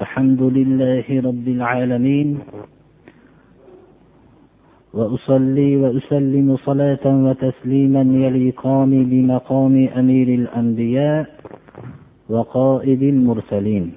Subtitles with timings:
[0.00, 2.28] الحمد لله رب العالمين
[4.94, 11.26] وأصلي وأسلم صلاة وتسليما يليقان بمقام أمير الأنبياء
[12.30, 13.92] وقائد المرسلين.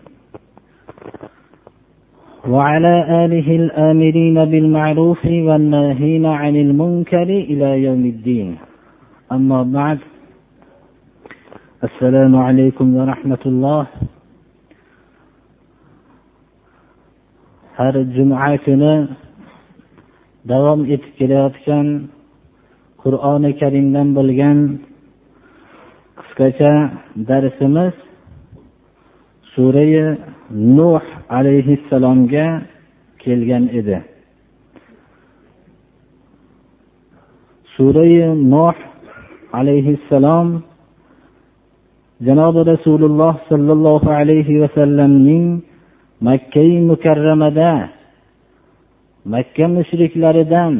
[2.47, 2.95] وعلى
[3.25, 8.57] آله الآمرين بالمعروف والناهين عن المنكر إلى يوم الدين.
[9.31, 9.99] أما بعد
[11.83, 13.87] السلام عليكم ورحمة الله.
[17.77, 18.93] Har juma kuni
[20.51, 21.87] davom etib kelayotgan
[23.03, 24.57] qur'oni karimdan bo'lgan
[26.19, 26.73] qisqacha
[27.29, 27.95] darsimiz
[29.53, 29.93] surai
[30.77, 31.03] nuh
[31.37, 32.47] alayhissalomga
[33.23, 33.97] kelgan edi.
[37.75, 38.15] Surai
[38.53, 38.77] nuh
[39.59, 40.47] alayhissalom
[42.27, 45.45] janobi rasululloh sollallohu alayhi vasallamning
[46.27, 47.71] makkai mukarramada
[49.33, 50.73] makka mushriklaridan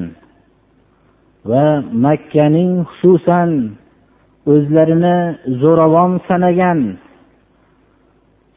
[1.50, 1.66] va
[2.06, 3.50] makkaning xususan
[4.52, 5.18] o'zlarini
[5.62, 6.80] zo'ravon sanagan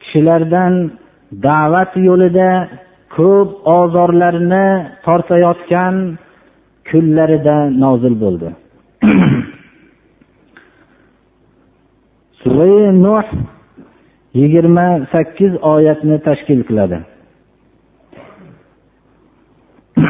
[0.01, 0.73] kishilardan
[1.47, 2.51] da'vat yo'lida
[3.15, 3.49] ko'p
[3.79, 4.67] ozorlarni
[5.05, 5.95] tortayotgan
[6.89, 8.49] kunlarida nozil bo'ldi.
[12.41, 13.27] Sura nuh
[14.39, 16.97] yigirma sakkiz oyatni tashkil qiladi.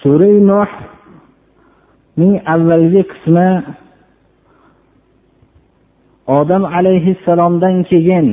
[0.00, 3.48] Sura nuhning avvalgi qismi
[6.38, 8.26] odam alayhissalomdan keyin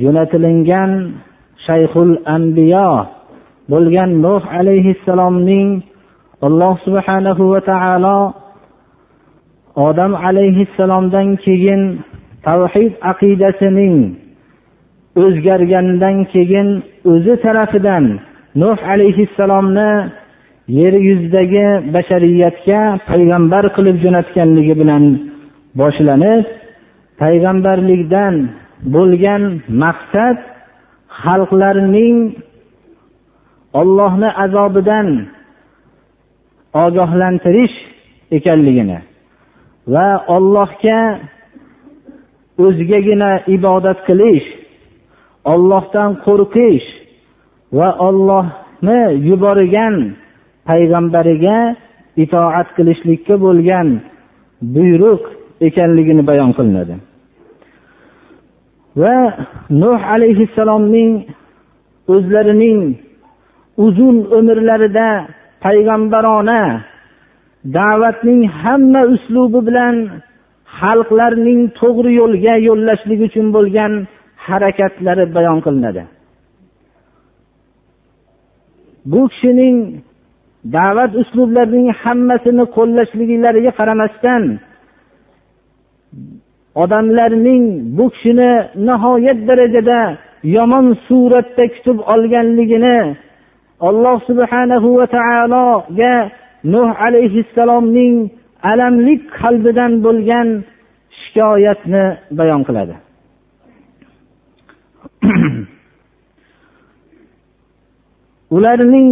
[0.00, 0.90] jo'natilingan
[1.66, 2.90] shayxul ambiyo
[3.72, 5.68] bo'lgan nuh alayhissalomning
[6.46, 8.18] alloh subhanahu va taolo
[9.88, 11.82] odam alayhissalomdan keyin
[12.46, 13.96] tavhid aqidasining
[15.22, 16.68] o'zgarganidan keyin
[17.12, 18.04] o'zi tarafidan
[18.62, 19.92] nuh alayhissalomni
[20.78, 25.04] yer yuzidagi bashariyatga payg'ambar qilib jo'natganligi bilan
[25.80, 26.44] boshlanib
[27.22, 28.34] payg'ambarlikdan
[28.94, 29.42] bo'lgan
[29.82, 30.38] maqsad
[31.22, 32.16] xalqlarning
[33.80, 35.08] ollohni azobidan
[36.84, 37.76] ogohlantirish
[38.36, 38.98] ekanligini
[39.94, 41.00] va ollohga
[42.64, 44.46] o'zigagina ibodat qilish
[45.52, 46.88] ollohdan qo'rqish
[47.78, 49.94] va ollohni yuborgan
[50.68, 51.58] payg'ambariga
[52.24, 53.88] itoat qilishlikka bo'lgan
[54.74, 55.22] buyruq
[55.68, 56.94] ekanligini bayon qilinadi.
[59.00, 59.18] Va
[59.82, 61.12] nuh alayhissalomning
[62.14, 62.80] o'zlarining
[63.86, 65.08] uzun umrlarida
[65.64, 66.62] payg'ambarona
[67.78, 69.96] da'vatning hamma uslubi bilan
[70.78, 73.92] xalqlarning to'g'ri yo'lga yo'llashlik uchun bo'lgan
[74.46, 76.02] harakatlari bayon qilinadi.
[79.12, 79.76] Bu kishining
[80.76, 84.42] da'vat uslublarining hammasini qo'llashliklariga qaramasdan
[86.82, 87.64] odamlarning
[87.96, 88.52] bu kishini
[88.88, 90.00] nihoyat darajada
[90.56, 92.98] yomon suratda kutib olganligini
[93.88, 96.14] alloh subhanahu va taologa
[96.74, 98.14] nuh alayhissalomning
[98.72, 100.48] alamlik qalbidan bo'lgan
[101.20, 102.04] shikoyatni
[102.38, 102.94] bayon qiladi.
[108.56, 109.10] Ularning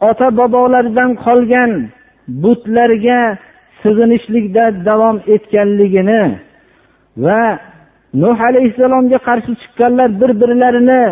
[0.00, 1.70] ota bobolaridan qolgan
[2.44, 3.20] butlarga
[3.82, 6.22] sig'inishlikda davom etganligini
[7.24, 7.42] va
[8.22, 11.02] nuh alayhissalomga qarshi chiqqanlar bir birlarini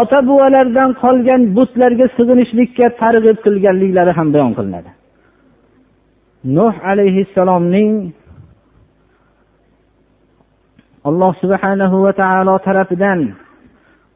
[0.00, 4.90] ota buvalaridan qolgan butlarga sig'inishlikka targ'ib qilganliklari ham bayon qilinadi.
[6.44, 8.12] Nuh alayhissalomning
[11.04, 13.20] alloh subhanahu va taolo tarafidan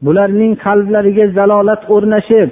[0.05, 2.49] bularning qalblariga zalolat o'rnashib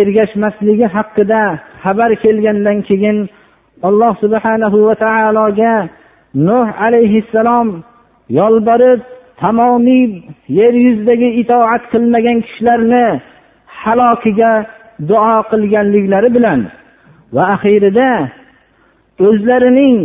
[0.00, 1.42] ergashmasligi haqida
[1.82, 3.16] xabar kelgandan keyin
[3.88, 5.74] alloh subhanahu va taologa
[6.48, 7.68] nuh alayhissalom
[8.38, 9.00] yolborib
[9.42, 10.22] tamomiy
[10.58, 13.06] yer yuzidagi itoat qilmagan kishilarni
[13.82, 14.52] halokiga
[15.10, 16.60] duo qilganliklari bilan
[17.34, 18.10] va axirida
[19.28, 19.96] o'zlarining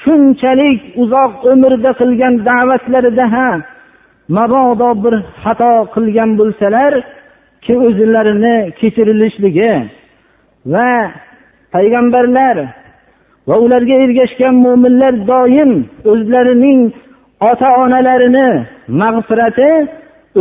[0.00, 3.58] shunchalik uzoq umrda qilgan da'vatlarida ham
[4.36, 9.72] mabodo bir xato qilgan bo'lsalarki o'zlarini kechirilishligi
[10.72, 10.90] va
[11.74, 12.56] payg'ambarlar
[13.48, 15.70] va ularga ergashgan mo'minlar doim
[16.12, 16.80] o'zlarining
[17.50, 18.48] ota onalarini
[19.02, 19.70] mag'firati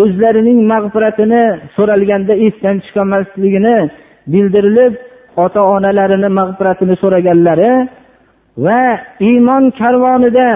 [0.01, 1.43] o'zlarining mag'firatini
[1.75, 3.77] so'ralganda esdan chiqarmasligini
[4.33, 4.93] bildirilib
[5.43, 7.71] ota onalarini mag'firatini so'raganlari
[8.64, 8.82] va
[9.28, 10.50] iymon karvonida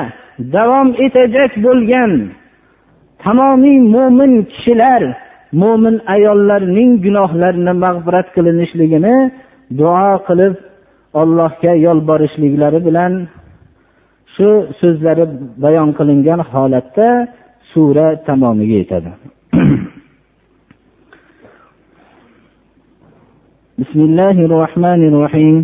[0.55, 2.12] davom etajak bo'lgan
[3.25, 5.02] tamomiy mo'min kishilar
[5.62, 9.16] mo'min ayollarning gunohlarini mag'firat qilinishligini
[9.78, 10.55] duo qilib
[11.20, 13.12] ollohga yolborishliklari bilan
[14.34, 14.49] shu
[14.81, 15.25] so'zlari
[15.64, 17.08] bayon qilingan holatda
[17.70, 19.12] sura tamomiga yetadi
[23.82, 25.56] بسم الله الرحمن الرحيم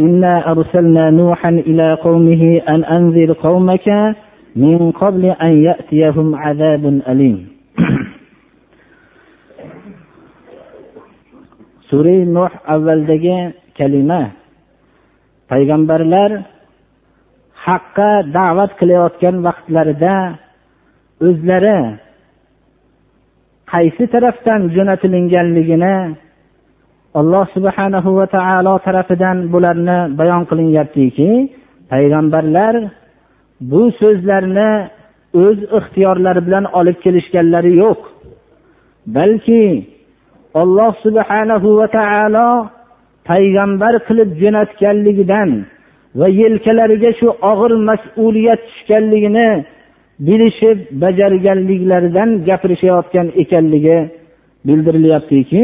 [0.00, 3.88] إنا أرسلنا نوحا إلى قومه أن أنذر قومك
[4.56, 7.50] من قبل أن يأتيهم عذاب أليم
[11.90, 13.38] sura nuh avvaldagi
[13.74, 14.30] kalima
[15.50, 16.30] payg'ambarlar
[17.66, 20.16] haqqa da'vat qilayotgan vaqtlarida
[21.26, 21.80] o'zlari
[23.72, 25.96] qaysi tarafdan jo'natilinganligini
[27.19, 31.29] alloh subhanahu va taolo tarafidan bularni bayon qilinyaptiki
[31.91, 32.75] payg'ambarlar
[33.71, 34.71] bu so'zlarni
[35.43, 37.99] o'z ixtiyorlari bilan olib kelishganlari yo'q.
[39.15, 39.65] Balki
[40.61, 42.49] alloh subhanahu va taolo
[43.29, 45.49] payg'ambar qilib jo'natganligidan
[46.19, 49.49] va yelkalariga shu og'ir mas'uliyat tushganligini
[50.27, 53.97] bilishib bajarganliklaridan gapirishayotgan ekanligi
[54.67, 55.63] bildirilyaptiki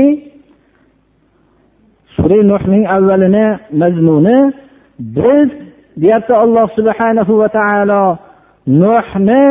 [2.16, 3.48] sura nuhning avvalini
[3.82, 4.38] mazmuni
[5.16, 5.50] biz
[6.02, 8.04] deyapti alloh subhanahu va taolo
[8.84, 9.44] nuhni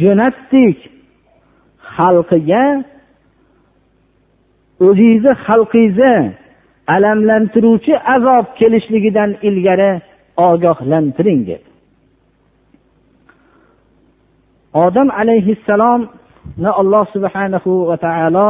[0.00, 0.78] jo'natdik.
[1.94, 2.64] Xalqiga
[4.86, 6.14] o'zingizni xalqingizni
[6.94, 9.92] alamlantiruvchi azob kelishligidan ilgari
[10.48, 11.62] ogohlantiring deb
[14.84, 18.48] odam alayhissalomni alloh subhanahu va taolo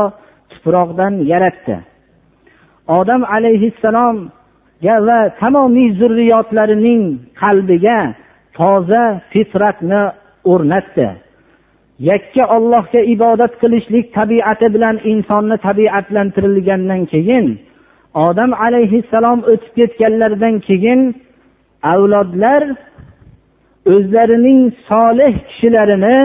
[0.50, 1.76] tuproqdan yaratdi.
[2.88, 7.02] Odam alayhissalomga va tamomiy zurriyotlarining
[7.42, 8.14] qalbiga
[8.58, 10.02] toza fitratni
[10.52, 11.08] o'rnatdi.
[12.10, 17.46] Yakka ollohga ibodat qilishlik tabiati bilan insonni tabiatlantirilgandan keyin
[18.26, 21.00] odam alayhissalom o'tib ketganlaridan keyin
[21.92, 22.62] avlodlar
[23.94, 26.18] o'zlarining solih kishilarini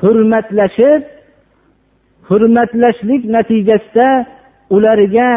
[0.00, 1.02] hurmatlashib
[2.28, 4.08] hurmatlashlik natijasida
[4.75, 5.29] ularga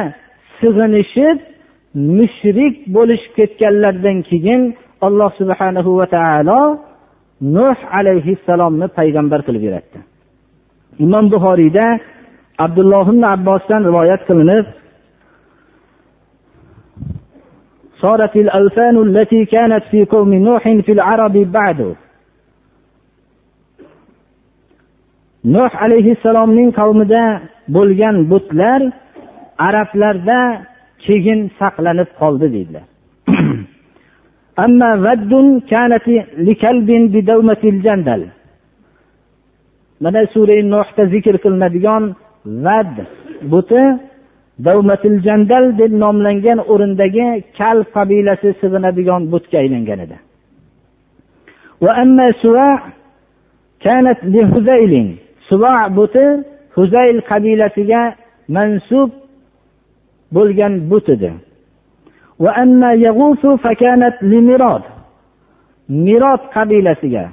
[0.61, 1.39] sig'inishib
[2.19, 4.61] mushrik bo'lishib ketganlaridan keyin
[5.07, 6.61] alloh subhanahu va taolo
[7.57, 9.99] nuh alayhissalomni payg'ambar qilib yuboradi
[11.05, 11.87] imom buxoriyda
[12.65, 14.67] abdulloh ibn abbosdan rivoyat qilinib
[18.05, 21.97] صارت الأوثان التي كانت في قوم نوح في العرب بعد
[25.55, 27.25] nuh alayhissalomning qavmida
[27.77, 28.81] bo'lgan butlar
[29.68, 30.40] arablarda
[31.06, 32.86] keyin saqlanib qoldi deydilar.
[40.04, 42.04] Mana sura nuhda zikr qilinadigan
[42.66, 42.94] vad
[43.52, 43.82] buti
[44.66, 50.18] davmatil jandal deb nomlangan o'rindagi kal qabilasi sig'inadigan butga aylangan edi.
[55.50, 56.26] Suva buti
[56.76, 58.02] huzayl qabilasiga
[58.56, 59.10] mansub
[60.36, 61.32] bo'lgan but edi.
[66.06, 67.26] Mirod qabilasiga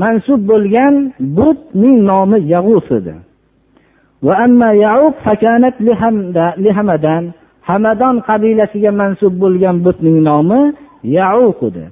[0.00, 0.94] mansub bo'lgan
[1.36, 3.14] butning nomi yag'us edi.
[7.68, 10.60] Hamadon qabilasiga mansub bo'lgan butning nomi
[11.16, 11.84] yauq edi.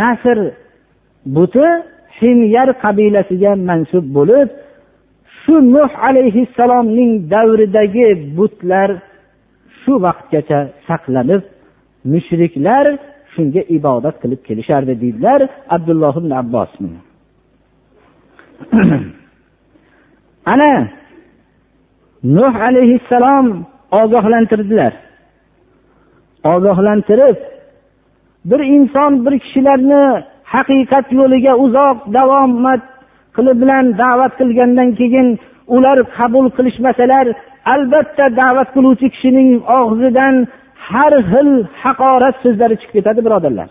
[0.00, 0.38] Nasr
[1.34, 1.66] buti
[2.20, 4.48] himyar qabilasiga mansub bo'lib
[5.42, 8.90] shu nuh alayhissalomning davridagi butlar
[9.80, 10.58] shu vaqtgacha
[10.88, 11.42] saqlanib
[12.12, 12.86] mushriklar
[13.34, 15.40] shunga ibodat qilib kelishardi deydilar
[15.76, 16.70] abdulloh ibn abbos.
[20.52, 20.72] Ana
[22.36, 23.46] nuh alayhissalom
[24.00, 24.92] ogohlantirdilar.
[26.54, 27.38] Ogohlantirib
[28.50, 30.04] bir inson bir kishilarni
[30.54, 32.82] haqiqat yo'liga uzoq davomat
[33.36, 35.28] qilib bilan da'vat qilgandan keyin
[35.76, 37.26] ular qabul qilishmasalar
[37.74, 40.34] albatta da'vat qiluvchi kishining og'zidan
[40.88, 41.48] har xil
[41.82, 43.68] haqorat so'zlari chiqib ketadi birodarlar.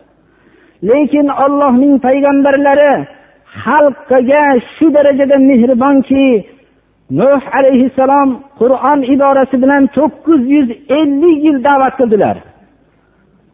[0.89, 2.94] Lekin ollohning payg'ambarlari
[3.63, 6.25] xalqiga shu darajada mehribonki
[7.20, 10.68] nuh alayhissalom qur'on iborasi bilan to'qqiz yuz
[11.00, 12.36] ellik yil da'vat qildilar.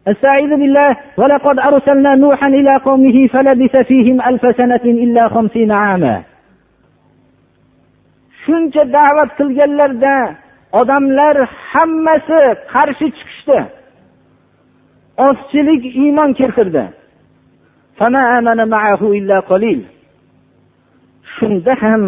[0.07, 6.23] استعيذ بالله ولقد أرسلنا نوحا إلى قومه فلبث فيهم ألف سنة إلا خمسين عاما
[8.45, 10.15] shuncha da'vat qilganlarda
[10.79, 11.35] odamlar
[11.71, 12.41] hammasi
[12.73, 13.59] qarshi chiqishdi
[15.27, 16.85] ozchilik iymon keltirdi
[21.35, 22.01] shunda ham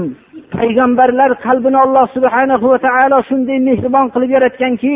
[0.55, 4.95] payg'ambarlar qalbini alloh subhanahu va taolo shunday mehribon qilib yaratganki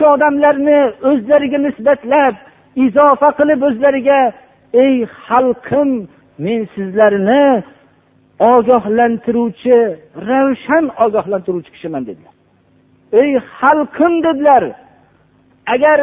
[0.00, 0.78] shu odamlarni
[1.10, 2.34] o'zlariga nisbatlab
[2.84, 4.20] izofa qilib o'zlariga
[4.84, 4.94] ey
[5.26, 5.90] xalqim
[6.44, 7.44] men sizlarni
[8.52, 9.78] ogohlantiruvchi
[10.28, 12.34] ravshan ogohlantiruvchi kishiman dedilar.
[13.20, 14.64] Ey xalqim dedilar.
[15.74, 16.00] Agar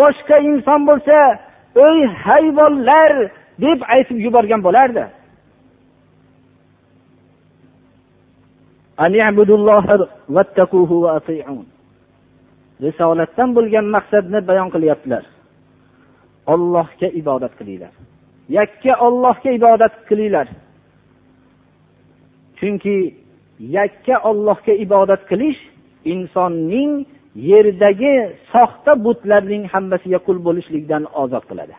[0.00, 1.16] boshqa inson bo'lsa
[1.86, 3.12] ey hayvonlar
[3.64, 5.04] deb aytib yuborgan bo'lardi.
[12.84, 15.24] Risolatdan bo'lgan maqsadni bayon qilyaptilar.
[16.52, 17.92] Ollohga ibodat qilinglar.
[18.58, 20.46] Yakka ollohga ibodat qilinglar.
[22.58, 22.96] Chunki
[23.78, 25.60] yakka ollohga ibodat qilish
[26.12, 26.92] insonning
[27.50, 28.14] yerdagi
[28.52, 31.74] soxta butlarning hammasiga qul bo'lishlikdan ozod qiladi.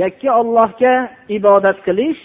[0.00, 0.94] Yakka ollohga
[1.36, 2.20] ibodat qilish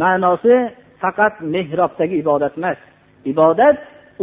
[0.00, 0.56] ma'nosi
[1.02, 2.78] faqat mehrobdagi ibodat emas.
[3.32, 3.76] Ibodat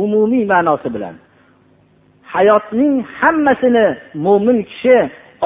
[0.03, 1.15] umumiy ma'nosi bilan.
[2.33, 3.87] Hayotning hammasini
[4.25, 4.97] mo'min kishi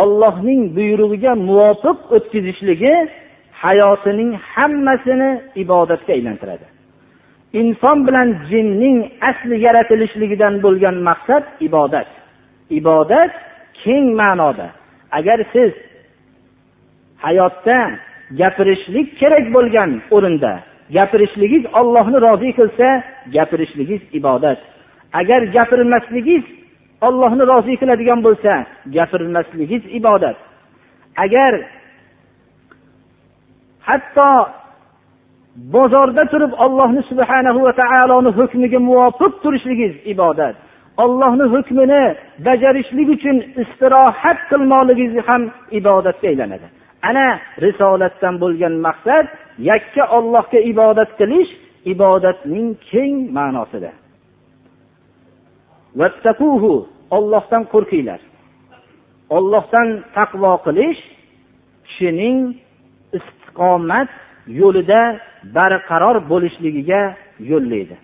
[0.02, 2.96] ollohning buyrug'iga muvofiq o'tkazishligi
[3.64, 5.32] hayotining hammasini
[5.64, 6.66] ibodatga aylantiradi.
[7.60, 8.98] Inson bilan jinning
[9.30, 12.10] asli yaratilishligidan bo'lgan maqsad ibodat.
[12.80, 13.32] Ibodat
[13.82, 14.68] keng ma'noda.
[15.18, 15.72] Agar siz
[17.26, 17.78] hayotda
[18.42, 20.54] gapirishlik kerak bo'lgan o'rinda.
[20.98, 22.88] Gapirishligingiz ollohni rozi qilsa
[23.36, 24.60] gapirishligingiz ibodat.
[25.20, 26.46] Agar gapirmasligingiz
[27.08, 28.52] ollohni rozi qiladigan bo'lsa
[28.96, 30.38] gapirmasligingiz ibodat.
[31.24, 31.54] Agar
[33.88, 34.30] hatto
[35.76, 40.56] bozorda turib ollohni subhanahu va taoloni hukmiga muvofiq turishligingiz ibodat.
[41.04, 42.04] Ollohni hukmini
[42.48, 45.42] bajarishlik uchun istirohat qilmoqligingiz ham
[45.80, 46.68] ibodatga aylanadi.
[47.10, 49.25] Ana risolatdan bo'lgan maqsad
[49.70, 51.51] yakka ollohga ibodat qilish
[51.94, 53.91] ibodatning keng ma'nosida.
[57.18, 58.22] Ollohdan qo'rqinglar.
[59.38, 59.88] Ollohdan
[60.18, 61.01] taqvo qilish
[61.86, 62.39] kishining
[63.18, 64.10] istiqomat
[64.62, 65.01] yo'lida
[65.56, 67.01] barqaror bo'lishligiga
[67.51, 67.96] yo'llaydi.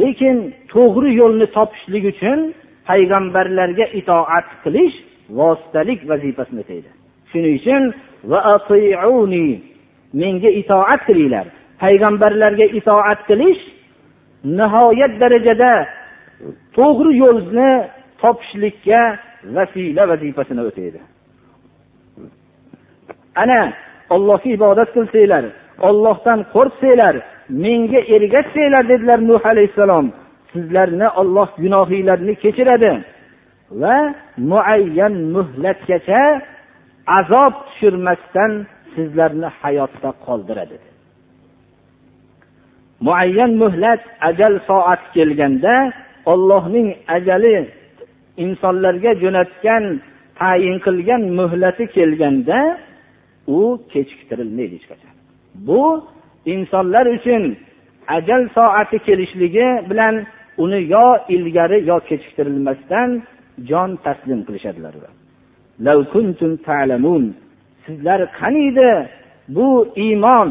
[0.00, 0.36] Lekin
[0.72, 2.38] to'g'ri yo'lni topishlik uchun
[2.88, 4.96] payg'ambarlarga itoat qilish
[5.38, 6.90] vositalik vazifasini o'taydi
[7.30, 7.82] shuning uchun
[10.12, 11.46] menga itoat qilinglar.
[11.82, 13.62] Payg'ambarlarga itoat qilish
[14.58, 15.72] nihoyat darajada
[16.76, 17.70] to'g'ri yo'lni
[18.22, 19.00] topishlikka
[19.56, 21.00] vasila vazifasini o'taydi.
[23.42, 23.60] Ana
[24.14, 25.44] ollohga ibodat qilsanglar
[25.88, 27.14] ollohdan qo'rqsanglar
[27.64, 30.06] menga ergashsanglar dedilar nuh alayhissalom.
[30.52, 32.92] Sizlarni olloh gunohinglarni kechiradi.
[33.70, 36.22] Va muayyan muhlatgacha
[37.18, 38.52] azob tushirmasdan
[38.94, 40.78] sizlarni hayotda qoldiradi.
[43.06, 45.74] Muayyan muhlat ajal soati kelganda
[46.32, 47.56] ollohning ajali
[48.44, 49.84] insonlarga jo'natgan
[50.40, 52.58] tayin qilgan muhlati kelganda
[53.56, 53.60] u
[53.92, 55.14] kechiktirilmaydi hech qachon.
[55.66, 55.82] Bu
[56.54, 57.42] insonlar uchun
[58.16, 60.14] ajal soati kelishligi bilan
[60.62, 63.08] uni yo ilgari yo kechiktirilmasdan
[63.68, 64.94] jon taslim qilishadilar.
[67.86, 68.90] Sizlar qaniydi
[69.56, 69.68] bu
[70.06, 70.50] iymon?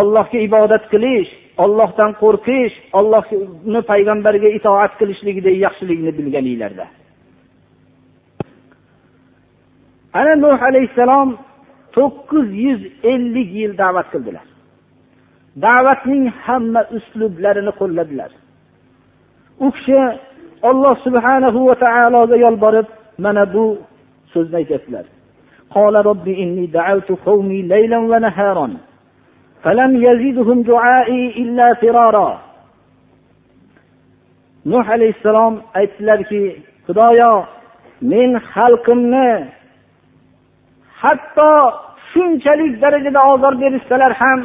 [0.00, 1.30] Ollohga ibodat qilish
[1.64, 6.86] ollohdan qo'rqish ollohni payg'ambariga itoat qilishligidek yaxshilikni bilganinglarda.
[10.18, 11.28] Ana nuh alayhissalom
[11.96, 12.80] to'qqiz yuz
[13.12, 14.46] ellik yil da'vat qildilar.
[15.66, 18.30] Da'vatning hamma uslublarini qo'lladilar.
[19.64, 19.98] U kishi
[20.69, 22.87] olloh subhanahu va taologa yolborib
[23.25, 23.65] mana bu
[24.33, 25.05] so'zni aytyaptilar
[25.77, 28.67] قال رب إني دعوت قومي ليلا ونهارا
[29.63, 32.29] فلم يزدهم دعائي إلا فرارا
[34.71, 36.43] nuh alayhissalom aytdilarki
[36.85, 37.33] xudoyo
[38.11, 39.29] men xalqimni
[41.01, 41.51] hatto
[42.11, 44.39] shunchalik darajada ozor berishsalar ham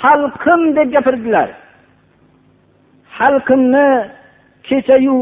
[0.00, 1.48] xalqim deb gapirdilar
[3.18, 3.88] xalqimni
[4.68, 5.18] kechayu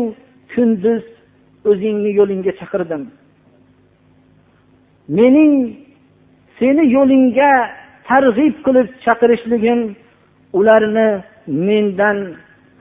[0.53, 1.05] kunduz
[1.71, 3.03] o'zingni yo'lingga chaqirdim
[5.19, 5.53] mening
[6.59, 7.53] seni yo'lingga
[8.09, 9.81] targ'ib qilib chaqirishligim
[10.59, 11.09] ularni
[11.69, 12.19] mendan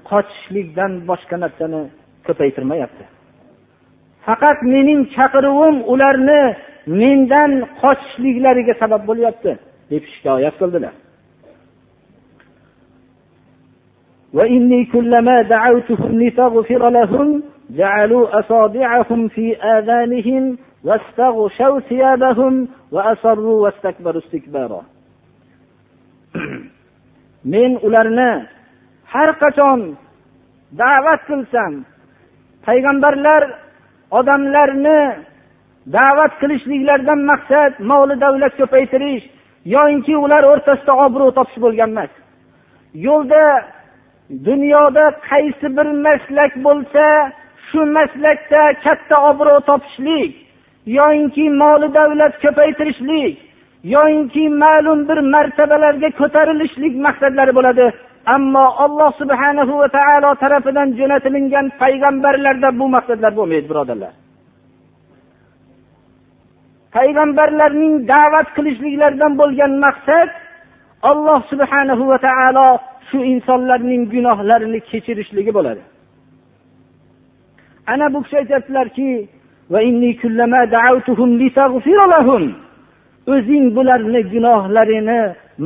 [0.10, 1.82] qochishlikdan boshqa narsani
[2.28, 3.04] ko'paytirmayapti
[4.26, 6.42] faqat mening chaqiruvim ularni
[7.02, 7.52] mendan
[7.82, 9.52] qochishliklariga sabab bo'lyapti
[9.92, 10.96] deb shikoyat qildilar
[14.38, 24.82] وإني كلما دعوتهم لتغفر لهم جعلوا أصابعهم في آذانهم واستغشوا ثيابهم وأصروا واستكبروا استكبارا
[27.54, 28.32] men ularni
[29.14, 29.82] har qachon
[30.82, 31.74] da'vat qilsam
[32.66, 33.42] payg'ambarlar
[34.20, 35.02] odamlarni
[35.98, 39.26] da'vat qilishliklaridan maqsad moli davlat ko'paytirish
[39.76, 42.12] yoinki ular o'rtasida obro' topish bo'lgan emas
[43.08, 43.44] yo'lda
[44.48, 47.06] dunyoda qaysi bir maslak bo'lsa
[47.73, 50.33] shu maslakda katta obro' topishlik
[50.99, 53.35] yoyinki moli davlat ko'paytirishlik
[53.95, 57.87] yoyinki ma'lum bir martabalarga ko'tarilishlik maqsadlari bo'ladi.
[58.35, 64.13] Ammo alloh subhanahu va taolo tarafidan jo'natilingan payg'ambarlarda bu maqsadlar bo'lmaydi birodarlar.
[66.97, 70.29] Payg'ambarlarning da'vat qilishliklaridan bo'lgan maqsad
[71.11, 72.69] alloh subhanahu va taolo
[73.09, 75.83] shu insonlarning gunohlarini kechirishligi bo'ladi.
[77.87, 79.29] Ana bu kishi aytyaptilarki
[83.35, 85.21] o'zing bularni gunohlarini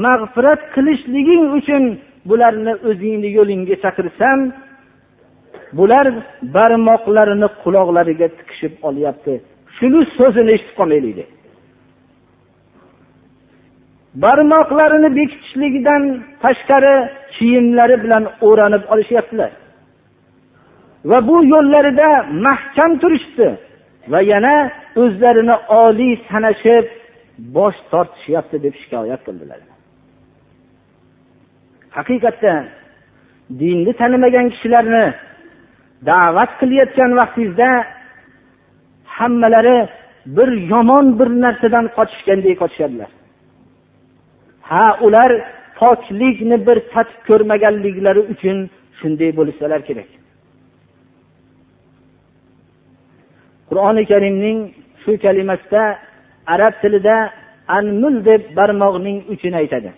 [0.04, 1.84] mag'firat qilishliging uchun
[2.28, 4.38] bularni o'zingni yo'lingga chaqirsam
[5.78, 6.06] bular
[6.56, 9.32] barmoqlarini quloqlariga tiqishib olyapti.
[9.76, 11.24] Shuni so'zini eshitib qolmaylik dedi.
[14.24, 16.02] Barmoqlarini bekitishligidan
[16.42, 16.94] tashqari
[17.34, 19.50] kiyimlari bilan o'ranib olishyaptilar.
[21.10, 22.08] Va bu yo'llarida
[22.46, 23.48] mahkam turishdi
[24.12, 24.54] va yana
[25.02, 26.86] o'zlarini oliy sanashib
[27.56, 29.60] bosh tortishyapti deb shikoyat qildilar.
[31.96, 32.52] Haqiqatda
[33.60, 35.06] dinni tanimagan kishilarni
[36.10, 37.70] da'vat qilayotgan vaqtingizda
[39.16, 39.78] hammalari
[40.36, 43.10] bir yomon bir narsadan qochishgandek qochishadilar.
[44.70, 45.30] Ha ular
[45.80, 48.56] poklikni bir tatib ko'rmaganliklari uchun
[48.98, 50.10] shunday bo'lishsalar kerak.
[53.68, 54.58] Qur'oni karimning
[55.02, 55.82] shu kalimasida
[56.54, 57.16] arab tilida
[57.76, 59.90] anmul deb barmoqning uchini aytadi.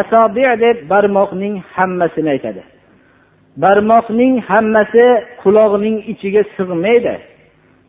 [0.00, 2.62] Asobi deb barmoqning hammasini aytadi.
[3.62, 5.06] Barmoqning hammasi
[5.42, 7.14] quloqning ichiga sig'maydi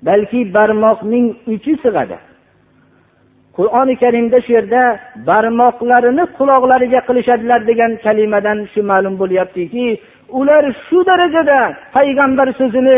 [0.07, 2.17] balki barmoqning uchi sig'adi.
[3.57, 4.83] Qur'oni karimda shu yerda
[5.29, 9.87] barmoqlarini quloqlariga qilishadilar degan kalimadan shu ma'lum bo'lyaptiki
[10.39, 11.59] ular shu darajada
[11.95, 12.97] payg'ambar so'zini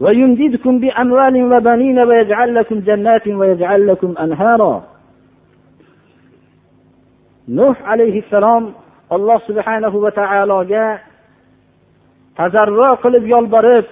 [0.00, 4.82] ويمددكم بأموال وبنين ويجعل لكم جنات ويجعل لكم أنهارا
[7.48, 8.72] nuh alayhissalom
[9.12, 10.86] alloh subhanahu va taologa
[12.36, 13.84] tazarro qilib yolborib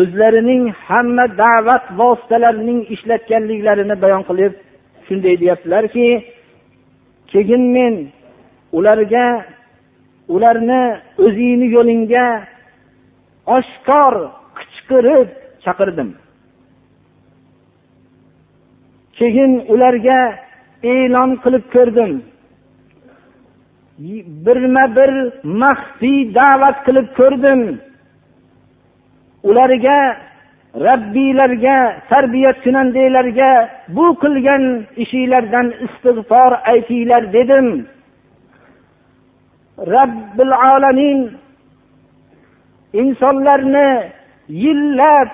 [0.00, 4.52] o'zlarining hamma da'vat vositalarining ishlatganliklarini bayon qilib
[5.06, 6.08] shunday deyaptilarki
[7.32, 7.94] keyin men
[8.78, 9.26] ularga
[10.34, 10.82] ularni
[11.24, 12.26] o'zingni yo'lingga
[13.56, 14.14] oshkor
[14.91, 15.27] qichqirib
[15.63, 16.09] chaqirdim.
[19.17, 20.19] Keyin ularga
[20.83, 22.11] e'lon qilib ko'rdim.
[24.45, 25.11] Birma bir
[25.61, 27.61] maxfiy da'vat qilib ko'rdim.
[29.49, 29.99] Ularga
[30.87, 31.77] rabbiylarga
[32.11, 33.51] tarbiyatkunandalarga
[33.95, 34.63] bu qilgan
[35.03, 37.67] ishinglardan istig'for aytinglar dedim.
[39.93, 41.19] Robbil alamin
[43.01, 43.89] insonlarni
[44.63, 45.29] yillab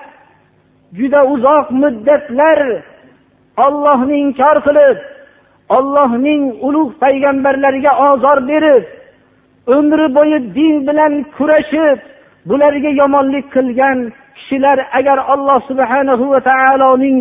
[0.98, 2.60] juda uzoq muddatlar
[3.66, 4.98] ollohni inkor qilib
[5.76, 8.84] ollohning ulug' payg'ambarlariga ozor berib
[9.76, 11.98] umri bo'yi din bilan kurashib
[12.48, 13.98] bularga yomonlik qilgan
[14.36, 17.18] kishilar agar alloh subhanahu va taoloning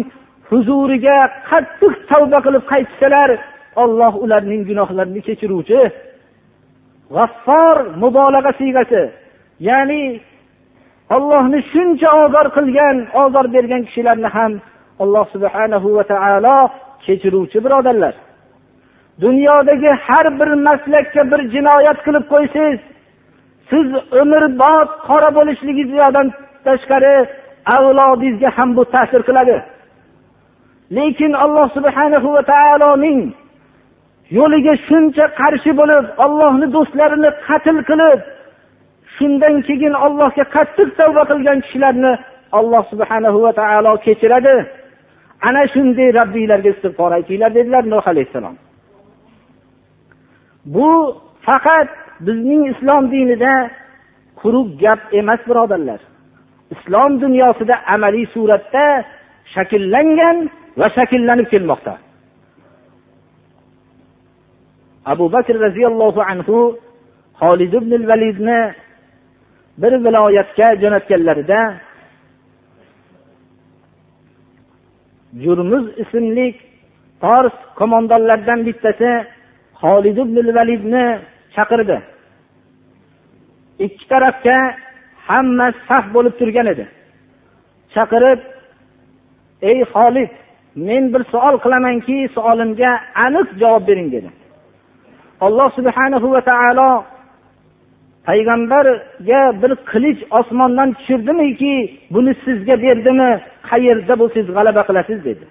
[0.49, 1.17] huzuriga
[1.49, 3.29] qattiq tavba qilib qaytsalar
[3.83, 5.81] olloh ularning gunohlarini kechiruvchi
[7.15, 9.03] g'affor mubolag'a siyg'asi
[9.69, 10.01] ya'ni
[11.15, 14.51] ollohni shuncha ozor qilgan ozor bergan kishilarni ham
[15.03, 16.57] alloh subhanahu va taolo
[17.05, 18.13] kechiruvchi birodarlar.
[19.23, 22.79] Dunyodagi har bir maslakka bir jinoyat qilib qo'ysangiz
[23.69, 23.87] siz
[24.21, 26.27] umrbod qora bo'lishligingizdan
[26.65, 27.15] tashqari
[27.75, 29.57] avlodingizga ham bu ta'sir qiladi.
[30.97, 33.19] Lekin alloh subhanahu va taoloning
[34.37, 38.19] yo'liga shuncha qarshi bo'lib ollohni do'stlarini qatl qilib
[39.17, 42.11] shundan keyin allohga qattiq tavba qilgan kishilarni
[42.59, 44.55] alloh subhanahu va taolo kechiradi.
[45.47, 48.55] Ana shunday robbiylarga istig'for aytinglar dedilar nuh alayhissalom.
[50.75, 50.89] Bu
[51.47, 51.89] faqat
[52.27, 53.53] bizning islom dinida
[54.41, 56.01] quruq gap emas birodarlar.
[56.75, 58.85] Islom dunyosida amaliy suratda
[59.53, 60.37] shakllangan
[60.79, 61.93] va shakllanib kelmoqda.
[65.13, 66.57] Abu bakr roziyallohu anhu
[67.41, 68.59] holid ibn validni
[69.81, 71.59] bir viloyatga jo'natganlarida
[75.43, 76.47] jurmuz ismli
[77.21, 79.11] fors qo'mondonlaridan bittasi
[79.81, 81.05] holid ibn validni
[81.55, 81.97] chaqirdi.
[83.85, 84.57] Ikki tarafga
[85.27, 86.85] hamma saf bo'lib turgan edi.
[87.93, 88.39] Chaqirib
[89.69, 90.31] ey holid
[90.87, 92.91] men bir savol qilamanki savolimga
[93.25, 94.29] aniq javob bering dedi.
[95.45, 96.89] Alloh subhanahu va taolo
[98.27, 101.75] payg'ambarga bir qilich osmondan tushirdimiki
[102.13, 103.31] buni sizga berdimi?
[103.69, 105.45] Qayerda bo'lsangiz g'alaba qilasiz dedi.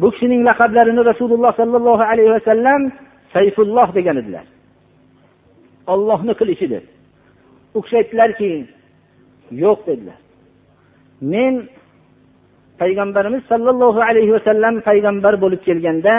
[0.00, 2.80] Bu kishining laqablarini rasululloh sollallohu alayhi vasallam
[3.34, 4.46] sayfulloh degan edilar.
[5.92, 6.84] Ollohni qilichi deb
[7.76, 8.50] u kishi aytdilarki
[9.62, 10.18] yo'q dedilar.
[11.32, 11.54] Men
[12.80, 16.14] payg'ambarimiz sollallohu alayhi vasallam payg'ambar bo'lib kelganda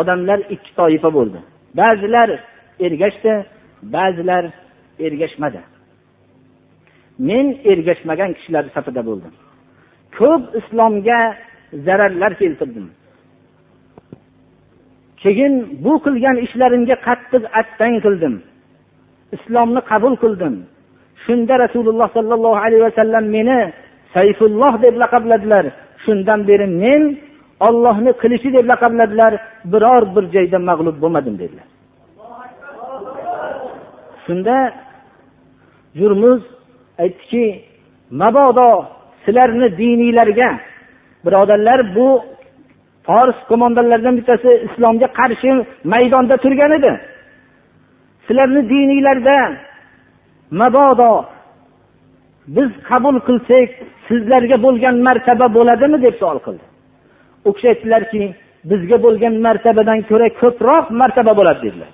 [0.00, 1.38] odamlar ikki toifa bo'ldi.
[1.80, 2.28] Ba'zilar
[2.86, 3.32] ergashdi
[3.96, 4.44] ba'zilar
[5.06, 5.60] ergashmadi.
[7.28, 9.32] Men ergashmagan kishilar safida bo'ldim.
[10.18, 11.20] Ko'p islomga
[11.86, 12.86] zararlar keltirdim.
[15.22, 18.34] Keyin bu qilgan ishlarimga qattiq attang qildim.
[19.36, 20.54] Islomni qabul qildim.
[21.24, 23.58] Shunda rasululloh sollallohu alayhi vasallam meni
[24.14, 25.64] sayfulloh deb laqabladilar.
[26.04, 27.02] Shundan beri men
[27.68, 29.32] ollohni qilichi deb laqabladilar.
[29.72, 31.68] Biror bir joyda mag'lub bo'lmadim dedilar.
[34.24, 34.56] Shunda
[35.94, 36.42] yurmuz
[36.98, 37.62] aytdiki
[38.10, 38.84] mabodo
[39.24, 40.50] sizlarni diniylarga
[41.24, 42.08] birodarlar bu
[43.06, 45.50] fors qo'mondonlaridan bittasi islomga qarshi
[45.92, 46.92] maydonda turgan edi.
[48.26, 49.36] Sizlarni diniylarda
[50.60, 51.12] mabodo
[52.56, 53.68] biz qabul qilsak
[54.08, 56.64] sizlarga bo'lgan martaba bo'ladimi deb savol qildi.
[57.46, 58.22] U kishi aytdilarki
[58.70, 61.92] bizga bo'lgan martabadan ko'ra ko'proq martaba bo'ladi dedilar.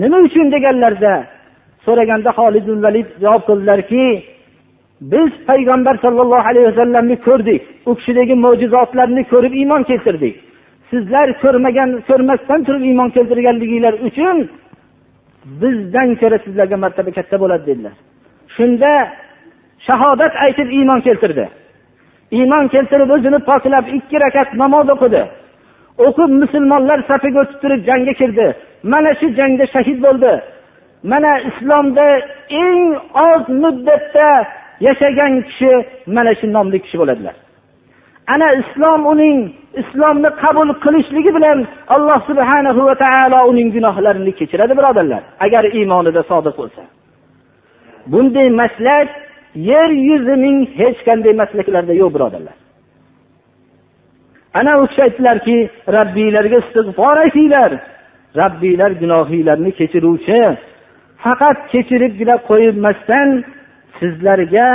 [0.00, 1.12] Nima uchun deganlarida
[1.88, 4.04] so'raganda holid valid javob qildilarki
[5.12, 10.34] biz payg'ambar sollallohu alayhi vasallamni ko'rdik u kishidagi mo'jizotlarni ko'rib iymon keltirdik.
[10.90, 14.36] Sizlar ko'rmagan ko'rmasdan turib iymon keltirganliginglar uchun
[15.62, 17.94] bizdan ko'ra sizlarga martaba katta bo'ladi dedilar.
[18.56, 18.92] Shunda
[19.86, 21.44] shahodat aytib iymon keltirdi.
[22.38, 25.22] Iymon keltirib o'zini poklab ikki rakat namoz o'qidi.
[26.06, 28.46] O'qib musulmonlar safiga o'tib turib jangga kirdi.
[28.92, 30.32] Mana shu jangda shahid bo'ldi.
[31.02, 32.06] Mana islomda
[32.50, 32.96] eng
[33.28, 34.30] oz muddatda
[34.86, 35.72] yashagan kishi
[36.06, 37.34] mana shu nomli kishi bo'ladilar.
[38.34, 39.38] Ana islom uning
[39.82, 41.58] islomni qabul qilishligi bilan
[41.94, 46.82] alloh subhanahu va taolo uning gunohlarini kechiradi birodarlar agar iymonida sodiq bo'lsa.
[48.12, 49.08] Bunday maslak
[49.70, 52.56] yer yuzining hech qanday maslaklarida yo'q birodarlar.
[54.58, 55.56] Ana u kishi aytdilarki
[55.96, 57.70] robbiylarga istig'for aytinglar.
[58.40, 60.38] Robbiylar gunohinglarni kechiruvchi
[61.28, 63.28] faqat kechiribgina qo'ymasdan
[63.98, 64.68] sizlarga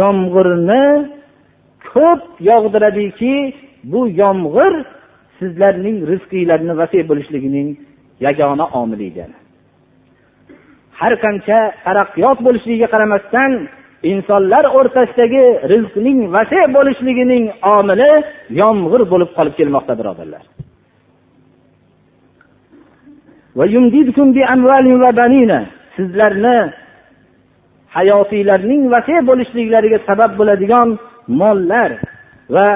[0.00, 0.84] yomg'irni
[1.92, 3.34] ko'p yog'diradiki
[3.92, 4.74] bu yomg'ir
[5.38, 7.68] sizlarning rizqinglarni vasiy bo'lishligining
[8.26, 9.30] yagona omili ekan
[11.00, 13.50] har qancha taraqqiyot bo'lishligiga qaramasdan
[14.12, 17.44] insonlar o'rtasidagi rizqning vasiy bo'lishligining
[17.76, 18.10] omili
[18.60, 20.42] yomg'ir bo'lib qolib kelmoqda birodarlar.
[25.96, 26.58] Sizlarni
[27.96, 30.88] hayotinglarning vasiy bo'lishliklariga sabab bo'ladigan
[31.40, 31.90] mollar
[32.54, 32.68] va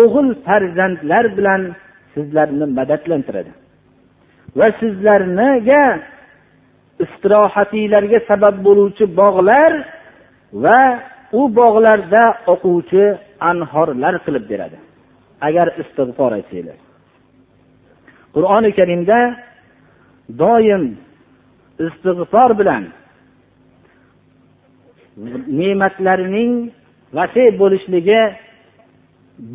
[0.00, 1.62] o'g'il farzandlar bilan
[2.14, 3.52] sizlarni madadlantiradi.
[4.58, 5.82] Va sizlarga
[7.04, 9.72] istirohatinglarga sabab bo'luvchi bog'lar
[10.64, 10.80] va
[11.40, 12.22] u bog'larda
[12.54, 13.04] oquvchi
[13.50, 14.78] anhorlar qilib beradi.
[15.48, 16.78] Agar istig'for aytsanglar.
[18.34, 19.18] Qur'oni karimda
[20.41, 20.83] doim
[21.87, 22.83] istig'for bilan
[25.59, 26.53] ne'matlarining
[27.17, 28.21] vasiy bo'lishligi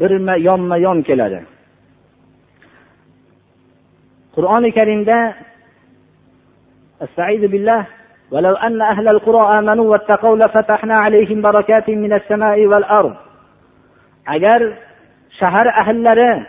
[0.01, 1.41] birma yonma yon keladi
[4.35, 5.19] qur'oni karimda
[7.07, 7.83] استعيذ بالله
[8.33, 13.15] ولو أن أهل القرى آمنوا واتقوا لفتحنا عليهم بركات من السماء والأرض
[14.29, 14.61] agar
[15.41, 16.45] shahar ahllari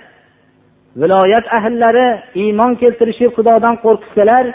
[1.02, 2.08] viloyat ahllari
[2.42, 4.46] iymon keltirishib xudodan qo'rqishsalar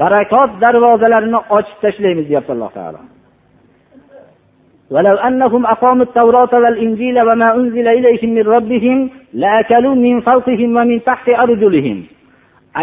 [0.00, 3.00] barakot darvozalarini ochib tashlaymiz deyapti alloh taolo
[4.94, 11.28] ولو أنهم أقاموا التوراة والإنجيل وما أنزل إليهم من ربهم لأكلوا من فوقهم ومن تحت
[11.28, 11.98] أرجلهم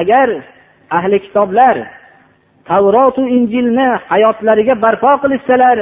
[0.01, 0.29] agar
[0.97, 1.77] ahli kitoblar
[2.69, 5.77] tavrotu injilni hayotlariga barpo qilishsalar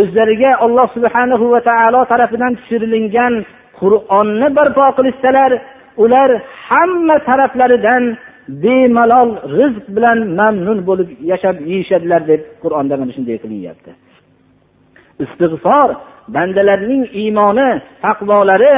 [0.00, 3.34] o'zlariga alloh subhanahu va taolo tarafidan tushirilgan
[3.80, 5.50] qur'onni barpo qilishsalar
[6.03, 6.29] ular
[6.67, 8.03] hamma taraflaridan
[8.63, 9.29] bemalol
[9.59, 13.91] rizq bilan mamnun bo'lib yashab yeyishadilar deb qur'onda mana shunday qilinyapti.
[15.23, 15.89] Istig'for
[16.35, 17.69] bandalarning iymoni
[18.05, 18.75] taqvolari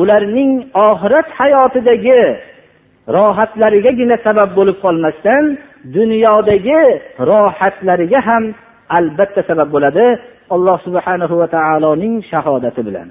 [0.00, 0.52] ularning
[0.88, 2.22] oxirat hayotidagi
[3.16, 5.44] rohatlarigagina sabab bo'lib qolmasdan
[5.96, 6.82] dunyodagi
[7.30, 8.44] rohatlariga ham
[8.98, 10.06] albatta sabab bo'ladi.
[10.54, 13.08] Alloh subhanahu va taoloning shahodati bilan.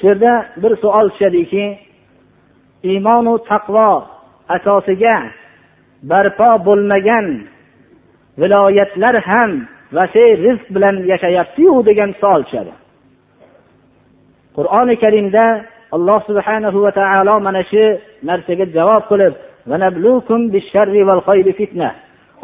[0.00, 1.64] Shu yerda bir savol tushadiki
[2.90, 3.90] iymonu taqvo
[4.56, 5.16] asosiga
[6.10, 7.26] barpo bo'lmagan
[8.40, 9.50] viloyatlar ham
[9.96, 12.72] vasiy rizq bilan yashayaptiyu degan savol tushadi.
[14.56, 15.44] Qur'oni karimda
[15.96, 17.84] alloh subhanahu va taolo mana shu
[18.28, 19.34] narsaga javob qilib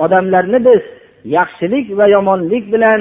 [0.04, 0.82] odamlarni biz
[1.24, 3.00] yaxshilik va yomonlik bilan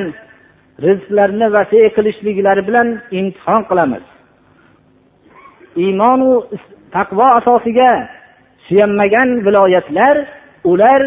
[0.85, 2.87] rizqlarini vasiy qilishliklari bilan
[3.19, 4.05] imtihon qilamiz.
[5.83, 6.31] Iymonu
[6.95, 7.91] taqvo asosiga
[8.67, 10.15] suyanmagan viloyatlar
[10.71, 11.01] ular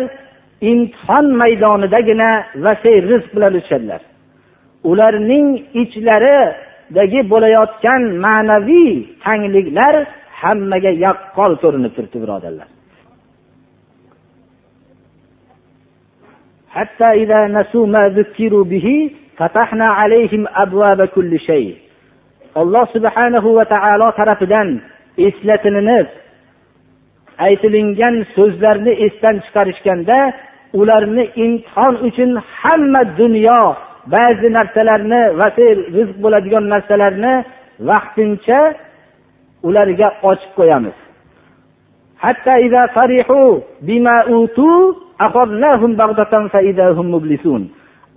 [0.70, 2.30] imtihon maydonidagina
[2.66, 4.02] vasiy rizq bilan o'tishadilar
[4.90, 5.48] ularning
[5.82, 8.92] ichlaridagi bo'layotgan ma'naviy
[9.24, 9.94] tangliklar
[10.40, 12.68] hammaga yaqqol ko'rinib turibdi birodarlar.
[16.75, 21.75] حتى إذا نسوا ما ذكروا به فتحنا عليهم أبواب كل شيء
[22.55, 24.81] alloh subhanahu va taolo tarafidan
[25.17, 26.07] eslatilinib
[27.47, 30.19] aytilingan so'zlarni esdan chiqarishganda
[30.79, 33.61] ularni imtihon uchun hamma dunyo
[34.15, 37.33] ba'zi narsalarni vasiy rizq bo'ladigan narsalarni
[37.89, 38.59] vaqtincha
[39.67, 40.97] ularga ochib qo'yamiz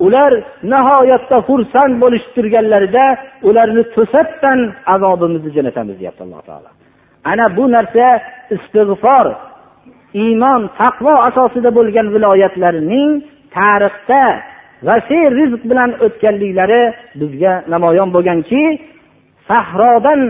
[0.06, 0.32] Ular
[0.74, 3.06] nihoyatda xursand bo'lishib turganlarida
[3.50, 4.60] ularni to'satdan
[4.94, 6.70] azobimizni jo'natamiz deyapti alloh taolo.
[7.32, 8.06] Ana bu narsa
[8.56, 9.26] istig'for
[10.24, 13.10] iymon taqvo asosida bo'lgan viloyatlarning
[13.56, 14.24] tarixda
[14.88, 16.82] vasiy rizq bilan o'tganliklari
[17.22, 18.64] bizga namoyon bo'lganki
[19.50, 20.22] sahrodan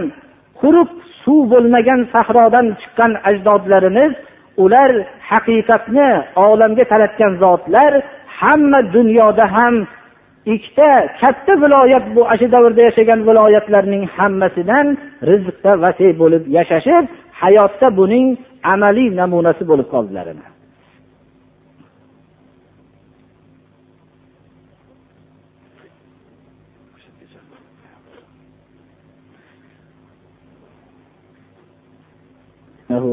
[0.61, 4.13] quruq suv bo'lmagan sahrodan chiqqan ajdodlarimiz
[4.63, 4.91] ular
[5.29, 6.09] haqiqatni
[6.47, 7.91] olamga taratgan zotlar
[8.39, 9.75] hamma dunyoda ham
[10.53, 10.89] ikkita
[11.21, 14.87] katta viloyat bu ana shu davrda yashagan viloyatlarning hammasidan
[15.29, 17.05] rizqda vasiy bo'lib yashashib
[17.41, 18.27] hayotda buning
[18.73, 20.27] amaliy namunasi bo'lib qoldilar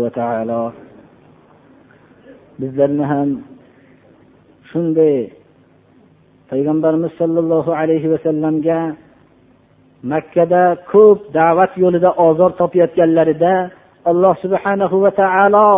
[0.03, 0.86] va taolo
[2.61, 3.31] bizlarni ham
[4.71, 5.17] shunday
[6.51, 8.81] payg'ambarimiz sollallohu alayhi vasallamga
[10.13, 13.55] makkada ko'p da'vat yo'lida ozor topayotganlarida
[14.11, 15.71] alloh subhanahu va taolo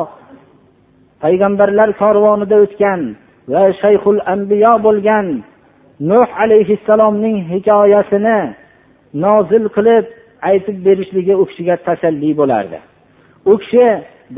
[1.25, 3.01] payg'ambarlar korvonida o'tgan
[3.53, 5.27] va shayxul ambiyo bo'lgan
[6.11, 8.39] nuh alayhissalomning hikoyasini
[9.25, 10.05] nozil qilib
[10.51, 12.79] aytib berishligi u kishiga tasalli bo'lardi.
[13.51, 13.87] U kishi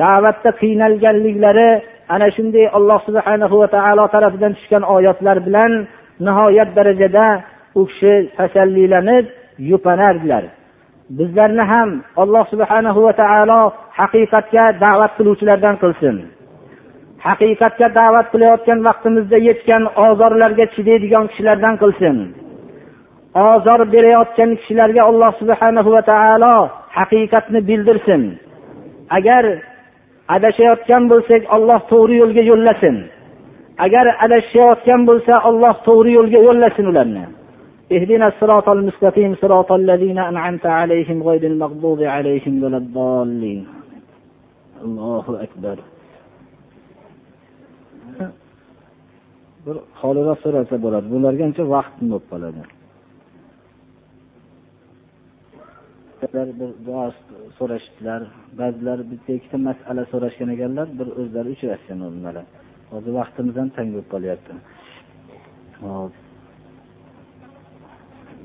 [0.02, 1.70] da'vatda qiynalganliklari
[2.14, 5.72] ana shunday alloh subhanahu va taolo tarafidan tushgan oyatlar bilan
[6.26, 7.26] nihoyat darajada
[7.78, 9.26] u kishi tasallilanib
[9.70, 10.44] yupanardilar.
[11.18, 11.90] Bizlarni ham
[12.22, 13.60] alloh subhanahu va taolo
[13.98, 16.16] haqiqatga da'vat qiluvchilardan qilsin.
[17.26, 22.16] Haqiqatga da'vat qilayotgan vaqtimizda yetgan ozorlarga chidaydigan kishilardan qilsin.
[23.50, 26.54] Ozor berayotgan kishilarga alloh subhanahu va taolo
[26.98, 28.22] haqiqatni bildirsin.
[29.16, 29.44] Agar
[30.35, 32.95] adashayotgan bo'lsak olloh to'g'ri yo'lga yo'llasin
[33.85, 37.25] agar adashayotgan bo'lsa olloh to'g'ri yo'lga yo'llasin ularni
[37.95, 43.61] اهدنا الصراط المستقيم صراط الذين أنعمت عليهم غير المغضوب عليهم ولا الضالين
[44.85, 45.77] الله أكبر
[49.65, 52.61] bir xoliroq so'rasa bo'ladi bulargancha vaqt bo'lib qoladi
[56.60, 57.04] Bir duo
[57.58, 58.20] so'rashdilar.
[58.60, 62.36] Ba'zilar bitta ikkita masala so'rashgan ekanlar bir o'zlari uchrashgan ular
[62.92, 64.52] hozir vaqtimiz ham tang bo'lib qolyapti.
[65.82, 66.12] Hop.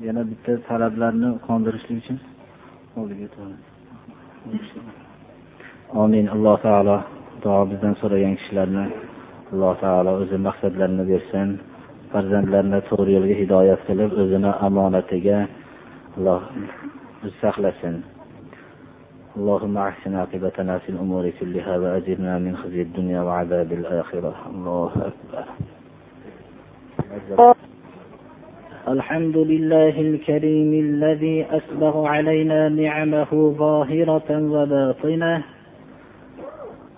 [0.06, 2.18] Yana bitta talablarni qondirishlik uchun.
[6.02, 6.96] Omin alloh taolo
[7.42, 8.84] duo bizdan so'ragan kishilarni
[9.52, 11.48] alloh taolo o'zi maqsadlarini bersin.
[12.12, 15.38] Farzandlarini to'g'ri yo'lga hidoyat qilib o'zini omonatiga
[16.16, 16.40] alloh
[17.42, 18.02] saqlasin
[19.36, 24.34] اللهم أحسن عاقبتنا في الأمور كلها وأجرنا من خزي الدنيا وعذاب الآخرة.
[24.50, 25.44] الله أكبر.
[28.88, 35.42] الحمد لله الكريم الذي أسبغ علينا نعمه ظاهرة وباطنة.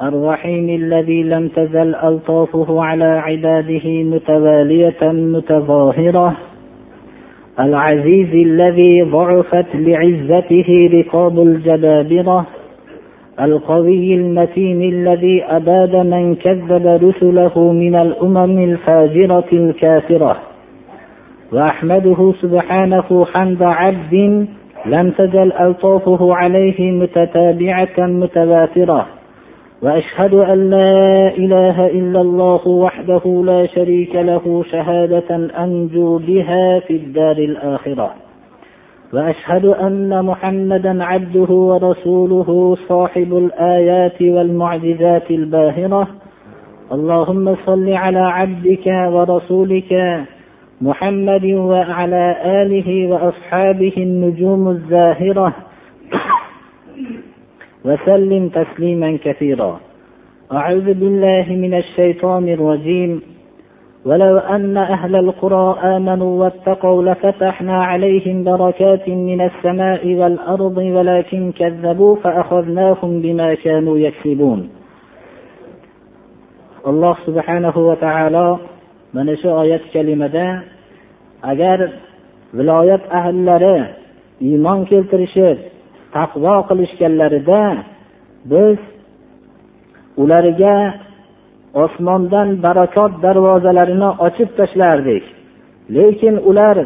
[0.03, 6.37] الرحيم الذي لم تزل ألطافه على عباده متوالية متظاهرة.
[7.61, 12.47] العزيز الذي ضعفت لعزته رقاب الجبابرة
[13.41, 20.37] القوي المتين الذي أباد من كذب رسله من الأمم الفاجرة الكافرة.
[21.53, 24.47] وأحمده سبحانه حمد عبد
[24.87, 29.07] لم تزل ألطافه عليه متتابعة متواترة.
[29.83, 37.37] وأشهد أن لا إله إلا الله وحده لا شريك له شهادة أنجو بها في الدار
[37.39, 38.15] الآخرة.
[39.15, 46.09] وأشهد أن محمدا عبده ورسوله صاحب الآيات والمعجزات الباهرة.
[46.93, 50.23] اللهم صل على عبدك ورسولك
[50.81, 55.53] محمد وعلى آله وأصحابه النجوم الزاهرة.
[57.85, 59.81] وسلم تسليما كثيرا.
[60.53, 63.23] أعوذ بالله من الشيطان الرجيم.
[64.05, 73.21] ولو أن أهل القرى آمنوا واتقوا لفتحنا عليهم بركات من السماء والأرض ولكن كذبوا فأخذناهم
[73.21, 74.71] بما كانوا يكسبون.
[76.89, 78.61] alloh subhanahu va taolo
[79.13, 80.65] mana shu oyat kalimada
[81.43, 81.79] agar
[82.55, 83.93] viloyat ahllari
[84.41, 85.59] iymon keltirishib
[86.17, 87.63] taqvo qilishganlarida
[88.53, 88.79] biz
[90.23, 90.77] ularga
[91.85, 95.25] osmondan barakot darvozalarini ochib tashlardik.
[95.97, 96.77] Lekin ular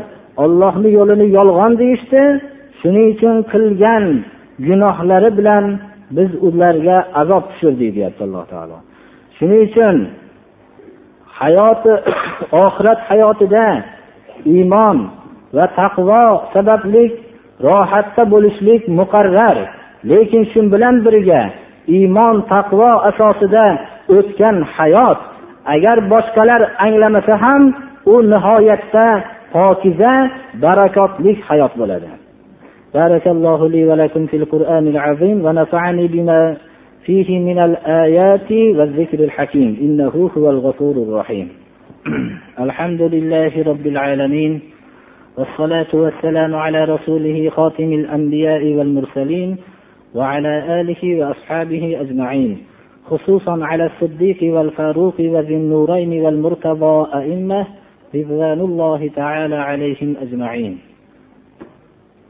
[0.45, 2.23] ollohni yo'lini yolg'on deyishdi.
[2.81, 4.05] Shuning uchun qilgan
[4.67, 5.65] gunohlari bilan
[6.17, 8.79] biz ularga azob tushirdik deyapti alloh taolo.
[9.37, 9.97] Shuning uchun
[11.41, 11.93] hayoti
[12.65, 13.67] oxirat hayotida
[14.55, 14.99] iymon
[15.57, 17.05] va taqvo sababli
[17.68, 19.58] rohatda bo'lishlik muqarrar
[20.12, 21.42] lekin shu bilan birga
[21.98, 23.66] iymon taqvo asosida
[24.18, 25.20] o'tgan hayot
[25.74, 27.64] agar boshqalar anglamasa ham
[28.14, 29.08] u nihoyatda
[29.54, 30.14] pokiza
[30.64, 32.12] barakotli hayot bo'ladi
[32.94, 36.58] بارك الله لي ولكم في القرآن العظيم ونفعني بما
[37.06, 41.48] فيه من الآيات والذكر الحكيم إنه هو الغفور الرحيم
[42.66, 44.62] الحمد لله رب العالمين
[45.37, 49.57] والصلاة والسلام على رسوله خاتم الأنبياء والمرسلين
[50.15, 52.59] وعلى آله وأصحابه أجمعين.
[53.11, 57.67] خصوصا على الصديق والفاروق وذي النورين والمرتضى أئمة
[58.15, 60.79] رضوان الله تعالى عليهم أجمعين.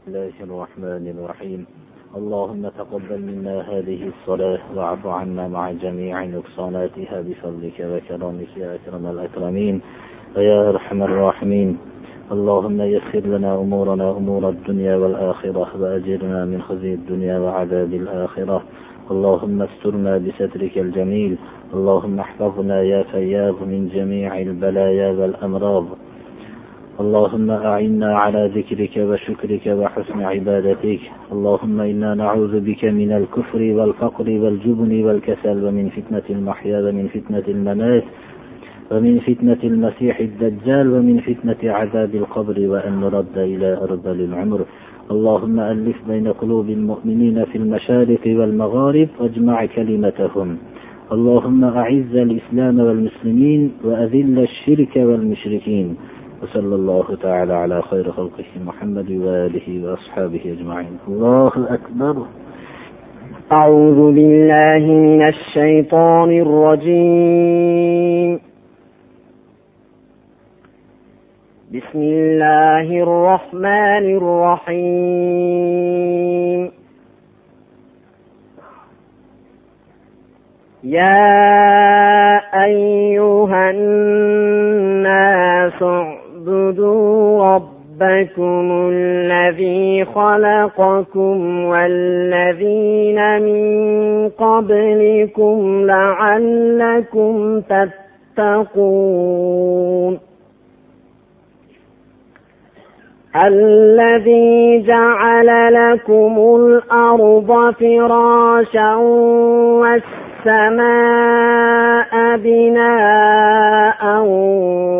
[0.07, 1.65] الله الرحمن الرحيم.
[2.17, 9.81] اللهم تقبل منا هذه الصلاة واعف عنا مع جميع نقصاناتها بفضلك وكرمك يا أكرم الأكرمين.
[10.35, 11.77] ويا أرحم الراحمين.
[12.31, 18.63] اللهم يسر لنا أمورنا أمور الدنيا والآخرة وأجرنا من خزي الدنيا وعذاب الآخرة.
[19.11, 21.37] اللهم استرنا بسترك الجميل.
[21.73, 25.85] اللهم احفظنا يا فياض من جميع البلايا والأمراض.
[26.99, 30.99] اللهم أعنا على ذكرك وشكرك وحسن عبادتك.
[31.31, 38.03] اللهم إنا نعوذ بك من الكفر والفقر والجبن والكسل ومن فتنة المحيا ومن فتنة الممات.
[38.93, 44.61] ومن فتنة المسيح الدجال ومن فتنة عذاب القبر وأن نرد إلى أرذل العمر.
[45.11, 50.57] اللهم ألف بين قلوب المؤمنين في المشارق والمغارب واجمع كلمتهم.
[51.11, 55.95] اللهم أعز الإسلام والمسلمين وأذل الشرك والمشركين.
[56.43, 60.97] وصلى الله تعالى على خير خلقه محمد وآله وأصحابه أجمعين.
[61.07, 62.25] الله أكبر.
[63.51, 68.52] أعوذ بالله من الشيطان الرجيم.
[71.73, 74.05] بسم الله الرحمن
[74.67, 76.61] الرحيم.
[80.83, 81.33] يا
[82.63, 97.61] أيها الناس اعبدوا ربكم الذي خلقكم والذين من قبلكم لعلكم
[98.37, 100.32] تتقون.
[103.35, 108.95] الذي جعل لكم الأرض فراشا
[110.45, 114.01] والسماء بناء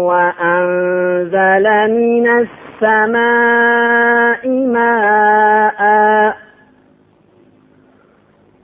[0.09, 5.81] وأنزل من السماء ماء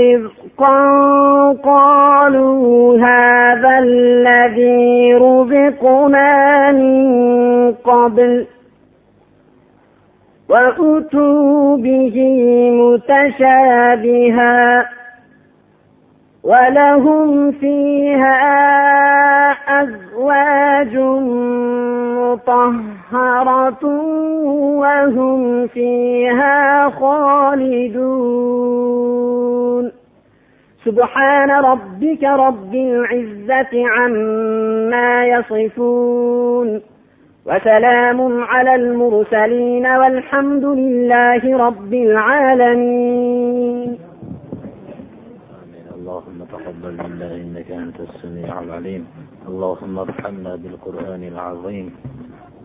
[0.00, 1.17] رزقا
[1.52, 8.46] قالوا هذا الذي رزقنا من قبل
[10.48, 12.16] وأتوا به
[12.70, 14.58] متشابها
[16.44, 18.38] ولهم فيها
[19.82, 20.96] أزواج
[22.18, 23.84] مطهرة
[24.78, 28.38] وهم فيها خالدون
[30.88, 36.68] سبحان ربك رب العزة عما يصفون
[37.46, 43.88] وسلام على المرسلين والحمد لله رب العالمين.
[45.96, 49.02] اللهم تقبل منا إنك أنت السميع العليم.
[49.48, 51.86] اللهم ارحمنا بالقرآن العظيم.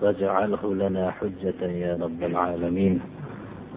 [0.01, 2.93] واجعله لنا حجة يا رب العالمين.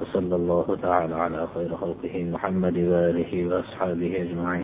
[0.01, 4.47] وصلى الله تعالى على خير خلقه محمد وآله وأصحابه أجمعين.